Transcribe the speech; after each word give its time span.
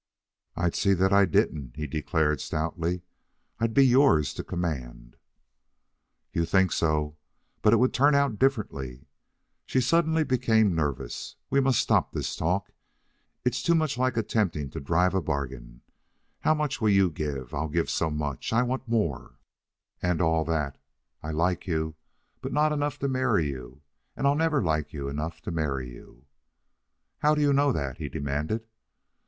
"I'd 0.55 0.73
see 0.73 0.95
that 0.95 1.13
I 1.13 1.25
didn't," 1.25 1.75
he 1.75 1.85
declared 1.85 2.41
stoutly. 2.41 3.03
"I'd 3.59 3.75
be 3.75 3.85
yours 3.85 4.33
to 4.33 4.43
command." 4.43 5.15
"You 6.33 6.43
think 6.43 6.71
so, 6.71 7.17
but 7.61 7.71
it 7.71 7.75
would 7.75 7.93
turn 7.93 8.15
out 8.15 8.39
differently." 8.39 9.05
She 9.67 9.79
suddenly 9.79 10.23
became 10.23 10.73
nervous. 10.73 11.35
"We 11.51 11.59
must 11.61 11.79
stop 11.81 12.13
this 12.13 12.35
talk. 12.35 12.71
It 13.45 13.53
is 13.55 13.61
too 13.61 13.75
much 13.75 13.95
like 13.95 14.17
attempting 14.17 14.71
to 14.71 14.79
drive 14.79 15.13
a 15.13 15.21
bargain. 15.21 15.83
'How 16.39 16.55
much 16.55 16.81
will 16.81 16.89
you 16.89 17.11
give?' 17.11 17.53
'I'll 17.53 17.69
give 17.69 17.87
so 17.87 18.09
much.' 18.09 18.51
'I 18.51 18.63
want 18.63 18.87
more,' 18.87 19.37
and 20.01 20.19
all 20.19 20.43
that. 20.45 20.79
I 21.21 21.29
like 21.29 21.67
you, 21.67 21.93
but 22.41 22.51
not 22.51 22.71
enough 22.71 22.97
to 23.01 23.07
marry 23.07 23.49
you, 23.49 23.83
and 24.17 24.25
I'll 24.25 24.33
never 24.33 24.63
like 24.63 24.93
you 24.93 25.09
enough 25.09 25.41
to 25.41 25.51
marry 25.51 25.91
you." 25.93 26.25
"How 27.19 27.35
do 27.35 27.41
you 27.43 27.53
know 27.53 27.71
that?" 27.71 27.99
he 27.99 28.09
demanded. 28.09 28.65